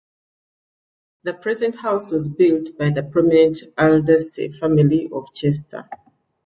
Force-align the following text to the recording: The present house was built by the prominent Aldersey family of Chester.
The 1.21 1.33
present 1.35 1.75
house 1.81 2.11
was 2.11 2.31
built 2.31 2.75
by 2.75 2.89
the 2.89 3.03
prominent 3.03 3.59
Aldersey 3.77 4.51
family 4.51 5.07
of 5.13 5.31
Chester. 5.35 5.87